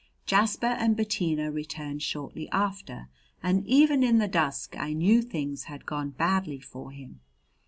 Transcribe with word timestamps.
Jasper 0.25 0.65
and 0.65 0.97
Bettina 0.97 1.51
returned 1.51 2.01
shortly 2.01 2.49
after, 2.49 3.07
and 3.43 3.63
even 3.67 4.01
in 4.01 4.17
the 4.17 4.27
dusk 4.27 4.75
I 4.75 4.93
knew 4.93 5.21
things 5.21 5.65
had 5.65 5.85
gone 5.85 6.09
badly 6.09 6.59
for 6.59 6.89
him. 6.89 7.19